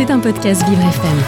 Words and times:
C'est 0.00 0.10
un 0.10 0.18
podcast 0.18 0.66
Vivre 0.66 0.80
FM. 0.80 1.18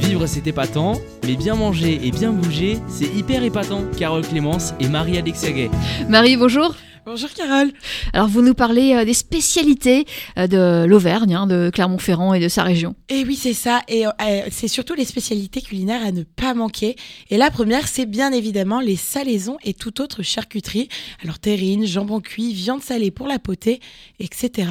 Vivre 0.00 0.26
c'est 0.26 0.46
épatant, 0.46 1.00
mais 1.24 1.34
bien 1.34 1.54
manger 1.54 1.98
et 2.04 2.10
bien 2.10 2.30
bouger, 2.30 2.76
c'est 2.88 3.06
hyper 3.06 3.42
épatant. 3.42 3.84
Carole 3.96 4.20
Clémence 4.20 4.74
et 4.78 4.86
Marie-Alexia 4.88 5.50
Gay. 5.52 5.70
Marie, 6.10 6.36
bonjour. 6.36 6.74
Bonjour 7.06 7.30
Carole. 7.30 7.72
Alors 8.12 8.28
vous 8.28 8.42
nous 8.42 8.52
parlez 8.52 8.92
euh, 8.92 9.04
des 9.06 9.14
spécialités 9.14 10.04
euh, 10.36 10.46
de 10.46 10.84
l'Auvergne, 10.86 11.36
hein, 11.36 11.46
de 11.46 11.70
Clermont-Ferrand 11.72 12.34
et 12.34 12.40
de 12.40 12.48
sa 12.48 12.64
région. 12.64 12.96
Et 13.08 13.24
oui, 13.24 13.36
c'est 13.36 13.54
ça. 13.54 13.80
Et 13.88 14.06
euh, 14.06 14.10
c'est 14.50 14.68
surtout 14.68 14.92
les 14.92 15.06
spécialités 15.06 15.62
culinaires 15.62 16.04
à 16.04 16.12
ne 16.12 16.24
pas 16.24 16.52
manquer. 16.52 16.96
Et 17.30 17.38
la 17.38 17.50
première, 17.50 17.88
c'est 17.88 18.04
bien 18.04 18.32
évidemment 18.32 18.80
les 18.80 18.96
salaisons 18.96 19.56
et 19.64 19.72
toute 19.72 20.00
autre 20.00 20.22
charcuterie. 20.22 20.88
Alors 21.22 21.38
terrine, 21.38 21.86
jambon 21.86 22.20
cuit, 22.20 22.52
viande 22.52 22.82
salée 22.82 23.10
pour 23.10 23.26
la 23.26 23.38
potée, 23.38 23.80
etc. 24.18 24.66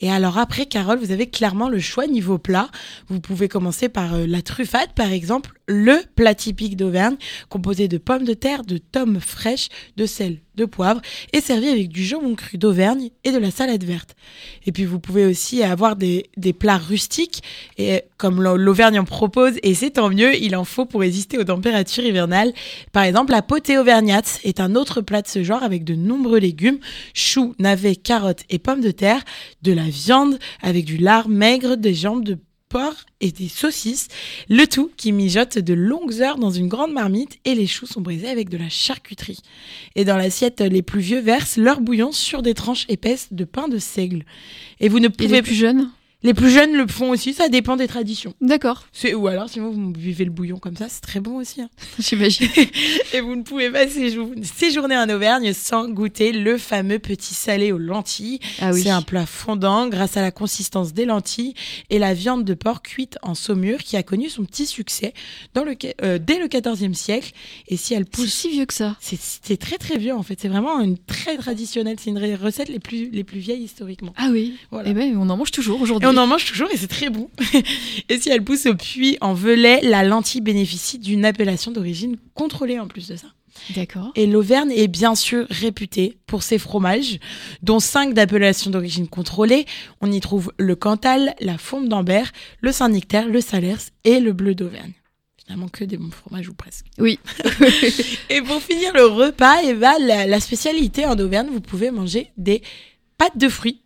Et 0.00 0.10
alors 0.10 0.38
après, 0.38 0.66
Carole, 0.66 0.98
vous 0.98 1.12
avez 1.12 1.28
clairement 1.28 1.68
le 1.68 1.78
choix 1.78 2.06
niveau 2.06 2.38
plat. 2.38 2.68
Vous 3.08 3.20
pouvez 3.20 3.48
commencer 3.48 3.88
par 3.88 4.14
euh, 4.14 4.26
la 4.26 4.40
truffade, 4.42 4.92
par 4.94 5.12
exemple, 5.12 5.52
le 5.66 5.96
plat 6.16 6.34
typique 6.34 6.76
d'Auvergne, 6.76 7.16
composé 7.48 7.86
de 7.86 7.98
pommes 7.98 8.24
de 8.24 8.34
terre, 8.34 8.64
de 8.64 8.78
tomes 8.78 9.20
fraîches, 9.20 9.68
de 9.96 10.06
sel, 10.06 10.38
poivre, 10.64 11.00
et 11.32 11.40
servi 11.40 11.68
avec 11.68 11.88
du 11.88 12.04
jambon 12.04 12.34
cru 12.34 12.58
d'Auvergne 12.58 13.10
et 13.24 13.32
de 13.32 13.38
la 13.38 13.50
salade 13.50 13.84
verte. 13.84 14.14
Et 14.66 14.72
puis 14.72 14.84
vous 14.84 15.00
pouvez 15.00 15.26
aussi 15.26 15.62
avoir 15.62 15.96
des, 15.96 16.26
des 16.36 16.52
plats 16.52 16.78
rustiques, 16.78 17.42
et 17.78 18.02
comme 18.16 18.42
l'Auvergne 18.42 18.98
en 18.98 19.04
propose, 19.04 19.54
et 19.62 19.74
c'est 19.74 19.90
tant 19.90 20.10
mieux, 20.10 20.34
il 20.36 20.54
en 20.56 20.64
faut 20.64 20.86
pour 20.86 21.00
résister 21.00 21.38
aux 21.38 21.44
températures 21.44 22.04
hivernales. 22.04 22.52
Par 22.92 23.04
exemple, 23.04 23.32
la 23.32 23.42
potée 23.42 23.78
auvergnate 23.78 24.40
est 24.44 24.60
un 24.60 24.74
autre 24.74 25.00
plat 25.00 25.22
de 25.22 25.28
ce 25.28 25.42
genre 25.42 25.62
avec 25.62 25.84
de 25.84 25.94
nombreux 25.94 26.38
légumes, 26.38 26.78
choux, 27.14 27.54
navets, 27.58 27.96
carottes 27.96 28.44
et 28.50 28.58
pommes 28.58 28.80
de 28.80 28.90
terre, 28.90 29.22
de 29.62 29.72
la 29.72 29.88
viande 29.88 30.38
avec 30.62 30.84
du 30.84 30.96
lard 30.96 31.28
maigre, 31.28 31.76
des 31.76 31.94
jambes 31.94 32.24
de 32.24 32.38
porc 32.70 33.04
et 33.20 33.32
des 33.32 33.48
saucisses, 33.48 34.08
le 34.48 34.64
tout 34.66 34.90
qui 34.96 35.12
mijote 35.12 35.58
de 35.58 35.74
longues 35.74 36.22
heures 36.22 36.38
dans 36.38 36.50
une 36.50 36.68
grande 36.68 36.92
marmite 36.92 37.38
et 37.44 37.54
les 37.54 37.66
choux 37.66 37.86
sont 37.86 38.00
brisés 38.00 38.30
avec 38.30 38.48
de 38.48 38.56
la 38.56 38.70
charcuterie. 38.70 39.42
Et 39.96 40.06
dans 40.06 40.16
l'assiette, 40.16 40.60
les 40.60 40.82
plus 40.82 41.00
vieux 41.00 41.20
versent 41.20 41.58
leur 41.58 41.80
bouillon 41.80 42.12
sur 42.12 42.40
des 42.40 42.54
tranches 42.54 42.86
épaisses 42.88 43.28
de 43.32 43.44
pain 43.44 43.68
de 43.68 43.78
seigle. 43.78 44.24
Et 44.78 44.88
vous 44.88 45.00
ne 45.00 45.08
pouvez 45.08 45.28
les 45.28 45.42
plus 45.42 45.54
jeunes? 45.54 45.90
Les 46.22 46.34
plus 46.34 46.50
jeunes 46.50 46.74
le 46.74 46.86
font 46.86 47.10
aussi, 47.10 47.32
ça 47.32 47.48
dépend 47.48 47.76
des 47.76 47.88
traditions. 47.88 48.34
D'accord. 48.42 48.86
Ou 49.14 49.26
alors, 49.26 49.48
si 49.48 49.58
vous 49.58 49.72
buvez 49.90 50.26
le 50.26 50.30
bouillon 50.30 50.58
comme 50.58 50.76
ça, 50.76 50.86
c'est 50.88 51.00
très 51.00 51.20
bon 51.20 51.38
aussi. 51.38 51.62
Hein. 51.62 51.70
J'imagine. 51.98 52.48
et 53.14 53.20
vous 53.20 53.36
ne 53.36 53.42
pouvez 53.42 53.70
pas 53.70 53.86
séjourner 53.88 54.98
en 54.98 55.08
Auvergne 55.08 55.52
sans 55.54 55.88
goûter 55.88 56.32
le 56.32 56.58
fameux 56.58 56.98
petit 56.98 57.32
salé 57.32 57.72
aux 57.72 57.78
lentilles. 57.78 58.38
Ah 58.60 58.72
oui. 58.72 58.82
C'est 58.82 58.90
un 58.90 59.00
plat 59.00 59.24
fondant 59.24 59.88
grâce 59.88 60.18
à 60.18 60.22
la 60.22 60.30
consistance 60.30 60.92
des 60.92 61.06
lentilles 61.06 61.54
et 61.88 61.98
la 61.98 62.12
viande 62.12 62.44
de 62.44 62.52
porc 62.52 62.82
cuite 62.82 63.16
en 63.22 63.34
saumure 63.34 63.78
qui 63.78 63.96
a 63.96 64.02
connu 64.02 64.28
son 64.28 64.44
petit 64.44 64.66
succès 64.66 65.14
dans 65.54 65.64
le, 65.64 65.74
euh, 66.02 66.18
dès 66.18 66.38
le 66.38 66.48
XIVe 66.48 66.92
siècle. 66.92 67.32
Et 67.68 67.78
si 67.78 67.94
elle 67.94 68.04
pousse. 68.04 68.26
C'est 68.26 68.48
si 68.48 68.50
vieux 68.50 68.66
que 68.66 68.74
ça. 68.74 68.96
C'est 69.00 69.56
très 69.56 69.78
très 69.78 69.96
vieux 69.96 70.14
en 70.14 70.22
fait. 70.22 70.38
C'est 70.40 70.48
vraiment 70.48 70.80
une 70.80 70.98
très 70.98 71.38
traditionnelle. 71.38 71.96
C'est 71.98 72.10
une 72.10 72.18
recette 72.34 72.68
les 72.68 72.78
plus, 72.78 73.08
les 73.10 73.24
plus 73.24 73.38
vieilles 73.38 73.62
historiquement. 73.62 74.12
Ah 74.18 74.28
oui. 74.30 74.56
Voilà. 74.70 74.88
Et 74.88 74.92
eh 74.92 74.94
ben, 74.94 75.16
on 75.16 75.30
en 75.30 75.36
mange 75.38 75.50
toujours 75.50 75.80
aujourd'hui 75.80 76.09
on 76.10 76.16
en 76.16 76.26
mange 76.26 76.44
toujours 76.44 76.68
et 76.72 76.76
c'est 76.76 76.88
très 76.88 77.08
bon. 77.08 77.30
et 78.08 78.18
si 78.18 78.30
elle 78.30 78.42
pousse 78.42 78.66
au 78.66 78.74
puits 78.74 79.16
en 79.20 79.32
Velay, 79.32 79.80
la 79.82 80.02
lentille 80.02 80.40
bénéficie 80.40 80.98
d'une 80.98 81.24
appellation 81.24 81.70
d'origine 81.70 82.16
contrôlée 82.34 82.78
en 82.78 82.88
plus 82.88 83.08
de 83.08 83.16
ça. 83.16 83.28
D'accord. 83.74 84.10
Et 84.16 84.26
l'Auvergne 84.26 84.72
est 84.72 84.88
bien 84.88 85.14
sûr 85.14 85.46
réputée 85.50 86.18
pour 86.26 86.42
ses 86.42 86.58
fromages, 86.58 87.18
dont 87.62 87.78
cinq 87.78 88.14
d'appellations 88.14 88.70
d'origine 88.70 89.06
contrôlée. 89.06 89.66
On 90.00 90.10
y 90.10 90.20
trouve 90.20 90.52
le 90.58 90.74
Cantal, 90.74 91.34
la 91.40 91.58
Fonte 91.58 91.88
d'Ambert, 91.88 92.32
le 92.60 92.72
Saint-Nectaire, 92.72 93.28
le 93.28 93.40
Salers 93.40 93.90
et 94.04 94.18
le 94.18 94.32
Bleu 94.32 94.54
d'Auvergne. 94.54 94.92
Finalement, 95.36 95.68
que 95.68 95.84
des 95.84 95.96
bons 95.96 96.10
fromages 96.10 96.48
ou 96.48 96.54
presque. 96.54 96.86
Oui. 96.98 97.18
et 98.30 98.40
pour 98.42 98.62
finir 98.62 98.92
le 98.94 99.04
repas, 99.04 99.62
et 99.62 99.70
eh 99.70 99.74
ben, 99.74 99.94
la 99.98 100.40
spécialité 100.40 101.06
en 101.06 101.18
Auvergne, 101.18 101.48
vous 101.52 101.60
pouvez 101.60 101.90
manger 101.90 102.30
des 102.36 102.62
pâtes 103.18 103.36
de 103.36 103.48
fruits 103.48 103.82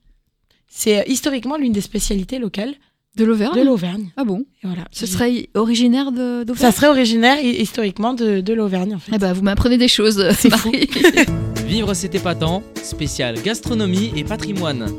c'est 0.77 0.99
euh, 0.99 1.03
historiquement 1.07 1.57
l'une 1.57 1.73
des 1.73 1.81
spécialités 1.81 2.39
locales. 2.39 2.75
De 3.17 3.25
l'Auvergne 3.25 3.55
De 3.55 3.65
l'Auvergne. 3.65 4.11
Ah 4.17 4.25
bon? 4.25 4.45
Voilà. 4.65 4.87
Ce 4.91 5.07
serait 5.07 5.49
originaire 5.55 6.11
d'Auvergne? 6.11 6.57
Ça 6.57 6.73
serait 6.73 6.89
originaire 6.89 7.41
historiquement 7.41 8.13
de, 8.13 8.41
de 8.41 8.53
l'Auvergne 8.53 8.97
en 8.97 8.99
fait. 8.99 9.13
Eh 9.15 9.19
ben, 9.19 9.33
vous 9.33 9.43
m'apprenez 9.43 9.79
des 9.79 9.87
choses, 9.87 10.31
c'est 10.37 10.49
Marie. 10.51 10.89
Vivre 11.69 11.95
c'était 11.95 12.19
épatant, 12.19 12.65
spécial 12.83 13.41
gastronomie 13.41 14.11
et 14.17 14.25
patrimoine. 14.25 14.93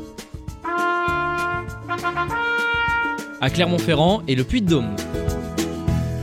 À 3.42 3.50
Clermont-Ferrand 3.50 4.22
et 4.26 4.34
le 4.34 4.44
Puy-de-Dôme. 4.44 4.96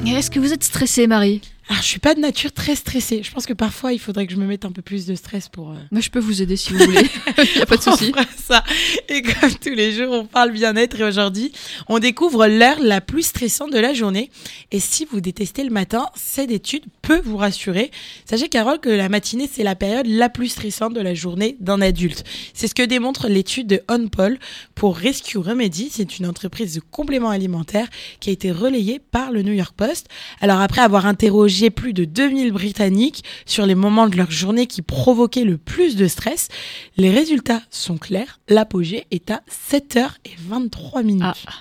Est-ce 0.07 0.31
que 0.31 0.39
vous 0.39 0.51
êtes 0.51 0.63
stressée, 0.63 1.05
Marie? 1.05 1.41
Alors, 1.69 1.81
je 1.81 1.87
suis 1.87 1.99
pas 1.99 2.13
de 2.13 2.19
nature 2.19 2.51
très 2.51 2.75
stressée. 2.75 3.21
Je 3.23 3.31
pense 3.31 3.45
que 3.45 3.53
parfois, 3.53 3.93
il 3.93 3.99
faudrait 3.99 4.27
que 4.27 4.33
je 4.33 4.37
me 4.37 4.45
mette 4.45 4.65
un 4.65 4.71
peu 4.73 4.81
plus 4.81 5.05
de 5.05 5.15
stress 5.15 5.47
pour. 5.47 5.71
Euh... 5.71 5.75
Moi, 5.91 6.01
je 6.01 6.09
peux 6.09 6.19
vous 6.19 6.41
aider 6.41 6.57
si 6.57 6.73
vous 6.73 6.79
voulez. 6.79 7.07
Il 7.55 7.61
a 7.61 7.65
pas 7.65 7.77
de 7.77 7.81
souci. 7.81 8.11
ça. 8.37 8.65
Et 9.07 9.21
comme 9.21 9.53
tous 9.53 9.73
les 9.73 9.93
jours, 9.93 10.11
on 10.11 10.25
parle 10.25 10.51
bien-être 10.51 10.99
et 10.99 11.03
aujourd'hui, 11.03 11.53
on 11.87 11.99
découvre 11.99 12.47
l'heure 12.47 12.79
la 12.81 12.99
plus 12.99 13.23
stressante 13.23 13.71
de 13.71 13.79
la 13.79 13.93
journée. 13.93 14.29
Et 14.71 14.81
si 14.81 15.05
vous 15.09 15.21
détestez 15.21 15.63
le 15.63 15.69
matin, 15.69 16.07
cette 16.15 16.51
étude 16.51 16.83
peut 17.01 17.21
vous 17.23 17.37
rassurer. 17.37 17.91
Sachez, 18.25 18.49
Carole, 18.49 18.81
que 18.81 18.89
la 18.89 19.07
matinée, 19.07 19.49
c'est 19.49 19.63
la 19.63 19.75
période 19.75 20.07
la 20.07 20.27
plus 20.27 20.49
stressante 20.49 20.93
de 20.93 21.01
la 21.01 21.13
journée 21.13 21.55
d'un 21.61 21.79
adulte. 21.79 22.25
C'est 22.53 22.67
ce 22.67 22.75
que 22.75 22.83
démontre 22.83 23.29
l'étude 23.29 23.67
de 23.67 23.81
OnPol 23.89 24.37
pour 24.75 24.97
Rescue 24.97 25.37
Remedy. 25.37 25.89
C'est 25.89 26.19
une 26.19 26.25
entreprise 26.25 26.75
de 26.75 26.81
compléments 26.81 27.29
alimentaires 27.29 27.87
qui 28.19 28.31
a 28.31 28.33
été 28.33 28.51
relayée 28.51 28.99
par 28.99 29.31
le 29.31 29.43
New 29.43 29.53
York 29.53 29.73
Post. 29.77 30.07
Alors, 30.41 30.59
après 30.59 30.81
avoir 30.81 31.05
interrogé 31.05 31.52
j'ai 31.53 31.69
plus 31.69 31.93
de 31.93 32.05
2000 32.05 32.51
Britanniques 32.51 33.23
sur 33.45 33.65
les 33.65 33.75
moments 33.75 34.07
de 34.07 34.17
leur 34.17 34.31
journée 34.31 34.67
qui 34.67 34.81
provoquaient 34.81 35.43
le 35.43 35.57
plus 35.57 35.95
de 35.95 36.07
stress. 36.07 36.49
Les 36.97 37.11
résultats 37.11 37.61
sont 37.69 37.97
clairs. 37.97 38.39
L'apogée 38.49 39.05
est 39.11 39.31
à 39.31 39.41
7h23 39.71 41.03
minutes. 41.03 41.23
Ah. 41.23 41.53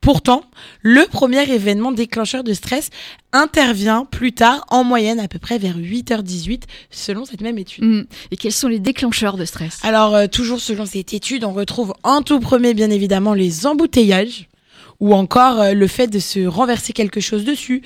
Pourtant, 0.00 0.44
le 0.82 1.06
premier 1.06 1.50
événement 1.50 1.92
déclencheur 1.92 2.44
de 2.44 2.52
stress 2.52 2.90
intervient 3.32 4.04
plus 4.04 4.32
tard, 4.32 4.64
en 4.68 4.84
moyenne 4.84 5.18
à 5.18 5.28
peu 5.28 5.38
près 5.38 5.58
vers 5.58 5.78
8h18, 5.78 6.62
selon 6.90 7.24
cette 7.24 7.40
même 7.40 7.58
étude. 7.58 7.84
Mmh. 7.84 8.04
Et 8.30 8.36
quels 8.36 8.52
sont 8.52 8.68
les 8.68 8.78
déclencheurs 8.78 9.36
de 9.36 9.44
stress? 9.44 9.80
Alors, 9.82 10.14
euh, 10.14 10.26
toujours 10.26 10.60
selon 10.60 10.86
cette 10.86 11.14
étude, 11.14 11.44
on 11.44 11.52
retrouve 11.52 11.94
en 12.02 12.22
tout 12.22 12.40
premier, 12.40 12.74
bien 12.74 12.90
évidemment, 12.90 13.34
les 13.34 13.66
embouteillages 13.66 14.48
ou 15.00 15.14
encore 15.14 15.60
euh, 15.60 15.72
le 15.72 15.86
fait 15.86 16.08
de 16.08 16.18
se 16.18 16.46
renverser 16.46 16.92
quelque 16.92 17.20
chose 17.20 17.44
dessus, 17.44 17.82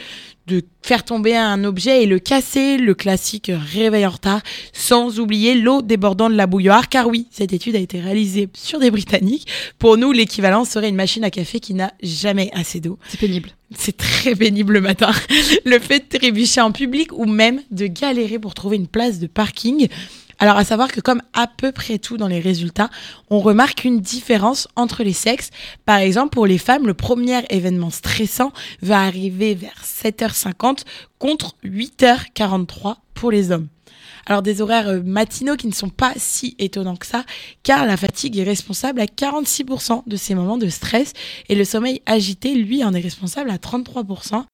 de 0.49 0.63
faire 0.83 1.05
tomber 1.05 1.37
un 1.37 1.63
objet 1.65 2.03
et 2.03 2.07
le 2.07 2.19
casser, 2.19 2.79
le 2.79 2.95
classique 2.95 3.53
réveil 3.55 4.07
en 4.07 4.11
retard, 4.11 4.41
sans 4.73 5.21
oublier 5.21 5.55
l'eau 5.55 5.83
débordant 5.83 6.31
de 6.31 6.35
la 6.35 6.47
bouilloire, 6.47 6.89
car 6.89 7.07
oui, 7.07 7.27
cette 7.31 7.53
étude 7.53 7.77
a 7.77 7.79
été 7.79 8.01
réalisée 8.01 8.49
sur 8.55 8.79
des 8.79 8.91
Britanniques. 8.91 9.47
Pour 9.79 9.99
nous, 9.99 10.11
l'équivalent 10.13 10.65
serait 10.65 10.89
une 10.89 10.97
machine 10.97 11.25
à 11.25 11.31
café 11.31 11.61
qui 11.61 11.75
n'a 11.75 11.93
jamais 12.03 12.51
assez 12.55 12.81
d'eau. 12.81 12.99
C'est 13.09 13.21
pénible. 13.21 13.51
C'est 13.77 13.97
très 13.97 14.35
pénible 14.35 14.73
le 14.73 14.81
matin. 14.81 15.11
Le 15.67 15.79
fait 15.79 16.11
de 16.11 16.19
trébucher 16.19 16.63
en 16.63 16.73
public 16.73 17.13
ou 17.13 17.27
même 17.27 17.61
de 17.71 17.87
galérer 17.87 18.39
pour 18.39 18.55
trouver 18.55 18.77
une 18.77 18.89
place 18.89 19.19
de 19.19 19.27
parking. 19.27 19.89
Alors 20.39 20.57
à 20.57 20.65
savoir 20.65 20.93
que 20.93 21.01
comme 21.01 21.23
à 21.33 21.49
peu 21.49 21.73
près 21.73 21.99
tout 21.99 22.17
dans 22.17 22.29
les 22.29 22.41
résultats, 22.41 22.91
on 23.29 23.41
remarque 23.41 23.85
une 23.85 24.01
différence 24.01 24.69
entre 24.77 25.03
les 25.03 25.13
sexes. 25.13 25.51
Par 25.85 25.99
exemple, 25.99 26.31
pour 26.31 26.47
les 26.47 26.59
femmes, 26.59 26.87
le 26.87 26.95
premier 26.95 27.43
événement 27.51 27.91
stressant 27.91 28.53
va 28.81 29.01
arriver 29.03 29.55
vers 29.55 29.83
7h50 29.85 30.85
contre 31.19 31.57
8h43 31.65 32.97
pour 33.15 33.33
les 33.33 33.51
hommes. 33.51 33.69
Alors 34.27 34.43
des 34.43 34.61
horaires 34.61 34.89
euh, 34.89 35.03
matinaux 35.03 35.57
qui 35.57 35.67
ne 35.67 35.73
sont 35.73 35.89
pas 35.89 36.13
si 36.17 36.55
étonnants 36.59 36.97
que 36.97 37.07
ça, 37.07 37.25
car 37.63 37.87
la 37.87 37.97
fatigue 37.97 38.39
est 38.39 38.45
responsable 38.45 39.01
à 39.01 39.07
46% 39.07 40.03
de 40.07 40.17
ces 40.17 40.35
moments 40.35 40.59
de 40.59 40.69
stress 40.69 41.13
et 41.49 41.55
le 41.55 41.65
sommeil 41.65 42.03
agité, 42.07 42.55
lui, 42.55 42.85
en 42.85 42.93
est 42.95 43.01
responsable 43.01 43.51
à 43.51 43.57
33%. 43.57 44.45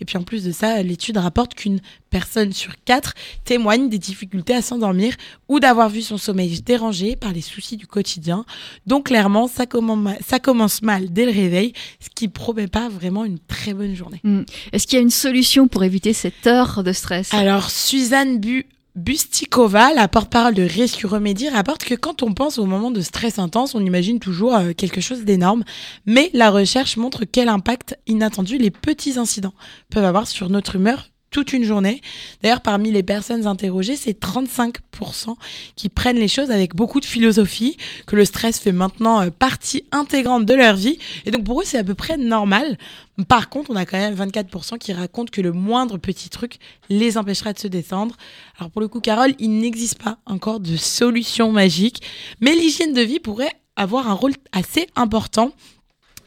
Et 0.00 0.04
puis 0.04 0.16
en 0.16 0.22
plus 0.22 0.44
de 0.44 0.52
ça, 0.52 0.82
l'étude 0.82 1.16
rapporte 1.18 1.54
qu'une 1.54 1.80
personne 2.10 2.52
sur 2.52 2.72
quatre 2.84 3.14
témoigne 3.44 3.88
des 3.88 3.98
difficultés 3.98 4.54
à 4.54 4.62
s'endormir 4.62 5.14
ou 5.48 5.60
d'avoir 5.60 5.88
vu 5.88 6.02
son 6.02 6.16
sommeil 6.16 6.60
dérangé 6.62 7.16
par 7.16 7.32
les 7.32 7.40
soucis 7.40 7.76
du 7.76 7.86
quotidien. 7.86 8.44
Donc 8.86 9.06
clairement, 9.06 9.48
ça 9.48 9.66
commence, 9.66 10.82
mal 10.82 11.12
dès 11.12 11.26
le 11.26 11.32
réveil, 11.32 11.72
ce 12.00 12.08
qui 12.14 12.28
promet 12.28 12.68
pas 12.68 12.88
vraiment 12.88 13.24
une 13.24 13.38
très 13.38 13.74
bonne 13.74 13.94
journée. 13.94 14.20
Hmm. 14.24 14.42
Est-ce 14.72 14.86
qu'il 14.86 14.96
y 14.96 15.00
a 15.00 15.02
une 15.02 15.10
solution 15.10 15.68
pour 15.68 15.84
éviter 15.84 16.12
cette 16.12 16.46
heure 16.46 16.82
de 16.82 16.92
stress? 16.92 17.32
Alors 17.34 17.70
Suzanne 17.70 18.38
Bu 18.38 18.66
Bustikova, 18.98 19.94
la 19.94 20.08
porte-parole 20.08 20.54
de 20.54 20.64
Rescue 20.64 21.06
Remedy, 21.06 21.48
rapporte 21.48 21.84
que 21.84 21.94
quand 21.94 22.24
on 22.24 22.34
pense 22.34 22.58
au 22.58 22.66
moment 22.66 22.90
de 22.90 23.00
stress 23.00 23.38
intense, 23.38 23.76
on 23.76 23.86
imagine 23.86 24.18
toujours 24.18 24.56
euh, 24.56 24.72
quelque 24.72 25.00
chose 25.00 25.24
d'énorme, 25.24 25.62
mais 26.04 26.30
la 26.34 26.50
recherche 26.50 26.96
montre 26.96 27.24
quel 27.24 27.48
impact 27.48 27.96
inattendu 28.08 28.58
les 28.58 28.72
petits 28.72 29.16
incidents 29.16 29.54
peuvent 29.88 30.04
avoir 30.04 30.26
sur 30.26 30.50
notre 30.50 30.74
humeur 30.74 31.10
toute 31.30 31.52
une 31.52 31.64
journée. 31.64 32.00
D'ailleurs, 32.42 32.60
parmi 32.60 32.90
les 32.90 33.02
personnes 33.02 33.46
interrogées, 33.46 33.96
c'est 33.96 34.18
35% 34.18 35.34
qui 35.76 35.88
prennent 35.88 36.18
les 36.18 36.28
choses 36.28 36.50
avec 36.50 36.74
beaucoup 36.74 37.00
de 37.00 37.04
philosophie, 37.04 37.76
que 38.06 38.16
le 38.16 38.24
stress 38.24 38.58
fait 38.58 38.72
maintenant 38.72 39.20
euh, 39.20 39.30
partie 39.30 39.84
intégrante 39.92 40.46
de 40.46 40.54
leur 40.54 40.76
vie. 40.76 40.98
Et 41.26 41.30
donc 41.30 41.44
pour 41.44 41.60
eux, 41.60 41.64
c'est 41.64 41.78
à 41.78 41.84
peu 41.84 41.94
près 41.94 42.16
normal. 42.16 42.78
Par 43.26 43.48
contre, 43.48 43.70
on 43.70 43.76
a 43.76 43.84
quand 43.84 43.98
même 43.98 44.14
24% 44.14 44.78
qui 44.78 44.92
racontent 44.92 45.30
que 45.30 45.40
le 45.40 45.52
moindre 45.52 45.98
petit 45.98 46.28
truc 46.28 46.58
les 46.88 47.18
empêchera 47.18 47.52
de 47.52 47.58
se 47.58 47.68
détendre. 47.68 48.16
Alors 48.58 48.70
pour 48.70 48.80
le 48.80 48.88
coup, 48.88 49.00
Carole, 49.00 49.34
il 49.38 49.58
n'existe 49.58 50.02
pas 50.02 50.18
encore 50.26 50.60
de 50.60 50.76
solution 50.76 51.52
magique, 51.52 52.02
mais 52.40 52.54
l'hygiène 52.54 52.94
de 52.94 53.02
vie 53.02 53.20
pourrait 53.20 53.52
avoir 53.76 54.08
un 54.08 54.14
rôle 54.14 54.34
assez 54.52 54.86
important 54.96 55.52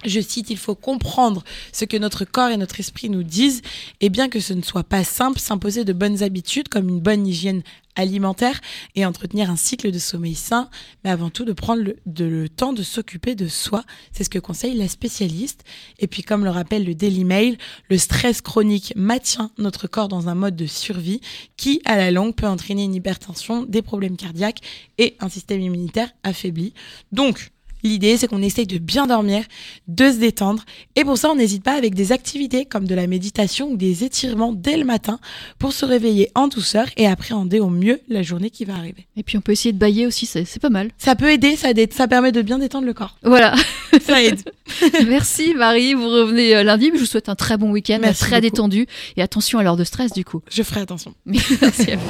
je 0.05 0.19
cite, 0.19 0.49
il 0.49 0.57
faut 0.57 0.75
comprendre 0.75 1.43
ce 1.71 1.85
que 1.85 1.97
notre 1.97 2.25
corps 2.25 2.49
et 2.49 2.57
notre 2.57 2.79
esprit 2.79 3.09
nous 3.09 3.23
disent, 3.23 3.61
et 3.99 4.09
bien 4.09 4.29
que 4.29 4.39
ce 4.39 4.53
ne 4.53 4.61
soit 4.61 4.83
pas 4.83 5.03
simple, 5.03 5.39
s'imposer 5.39 5.85
de 5.85 5.93
bonnes 5.93 6.23
habitudes 6.23 6.69
comme 6.69 6.89
une 6.89 6.99
bonne 6.99 7.27
hygiène 7.27 7.63
alimentaire 7.95 8.59
et 8.95 9.05
entretenir 9.05 9.49
un 9.49 9.55
cycle 9.55 9.91
de 9.91 9.99
sommeil 9.99 10.35
sain, 10.35 10.69
mais 11.03 11.09
avant 11.09 11.29
tout 11.29 11.45
de 11.45 11.53
prendre 11.53 11.83
le, 11.83 12.49
temps 12.49 12.73
de 12.73 12.83
s'occuper 12.83 13.35
de 13.35 13.47
soi. 13.47 13.83
C'est 14.11 14.23
ce 14.23 14.29
que 14.29 14.39
conseille 14.39 14.75
la 14.75 14.87
spécialiste. 14.87 15.63
Et 15.99 16.07
puis, 16.07 16.23
comme 16.23 16.43
le 16.43 16.49
rappelle 16.49 16.85
le 16.85 16.95
Daily 16.95 17.23
Mail, 17.23 17.57
le 17.89 17.97
stress 17.97 18.41
chronique 18.41 18.93
maintient 18.95 19.51
notre 19.57 19.87
corps 19.87 20.07
dans 20.07 20.29
un 20.29 20.35
mode 20.35 20.55
de 20.55 20.65
survie 20.65 21.21
qui, 21.57 21.81
à 21.85 21.97
la 21.97 22.11
longue, 22.11 22.35
peut 22.35 22.47
entraîner 22.47 22.83
une 22.83 22.95
hypertension, 22.95 23.63
des 23.63 23.81
problèmes 23.81 24.17
cardiaques 24.17 24.61
et 24.97 25.15
un 25.19 25.29
système 25.29 25.61
immunitaire 25.61 26.11
affaibli. 26.23 26.73
Donc, 27.11 27.51
L'idée, 27.83 28.17
c'est 28.17 28.27
qu'on 28.27 28.41
essaye 28.41 28.67
de 28.67 28.77
bien 28.77 29.07
dormir, 29.07 29.43
de 29.87 30.11
se 30.11 30.17
détendre. 30.17 30.63
Et 30.95 31.03
pour 31.03 31.17
ça, 31.17 31.31
on 31.31 31.35
n'hésite 31.35 31.63
pas 31.63 31.73
avec 31.73 31.95
des 31.95 32.11
activités 32.11 32.65
comme 32.65 32.85
de 32.85 32.95
la 32.95 33.07
méditation 33.07 33.71
ou 33.71 33.77
des 33.77 34.03
étirements 34.03 34.53
dès 34.53 34.77
le 34.77 34.85
matin 34.85 35.19
pour 35.59 35.73
se 35.73 35.85
réveiller 35.85 36.31
en 36.35 36.47
douceur 36.47 36.87
et 36.97 37.07
appréhender 37.07 37.59
au 37.59 37.69
mieux 37.69 38.01
la 38.07 38.21
journée 38.21 38.49
qui 38.49 38.65
va 38.65 38.75
arriver. 38.75 39.07
Et 39.17 39.23
puis 39.23 39.37
on 39.37 39.41
peut 39.41 39.51
essayer 39.51 39.73
de 39.73 39.77
bailler 39.77 40.07
aussi, 40.07 40.25
c'est 40.25 40.59
pas 40.59 40.69
mal. 40.69 40.89
Ça 40.97 41.15
peut 41.15 41.31
aider, 41.31 41.55
ça, 41.55 41.69
ça 41.91 42.07
permet 42.07 42.31
de 42.31 42.41
bien 42.41 42.59
détendre 42.59 42.85
le 42.85 42.93
corps. 42.93 43.17
Voilà. 43.23 43.55
Ça 44.05 44.23
aide. 44.23 44.41
Merci 45.07 45.53
Marie, 45.53 45.93
vous 45.93 46.07
revenez 46.07 46.55
euh, 46.55 46.63
lundi, 46.63 46.91
je 46.93 46.99
vous 46.99 47.05
souhaite 47.05 47.27
un 47.27 47.35
très 47.35 47.57
bon 47.57 47.71
week-end, 47.71 47.99
très 48.17 48.29
beaucoup. 48.29 48.41
détendu 48.41 48.87
et 49.17 49.21
attention 49.21 49.59
à 49.59 49.63
l'heure 49.63 49.75
de 49.75 49.83
stress 49.83 50.13
du 50.13 50.23
coup. 50.23 50.41
Je 50.49 50.63
ferai 50.63 50.79
attention. 50.79 51.13
Merci 51.25 51.91
à 51.91 51.97
vous. 51.97 52.09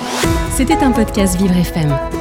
C'était 0.55 0.75
un 0.75 0.91
podcast 0.91 1.37
Vivre 1.37 1.57
FM. 1.57 2.20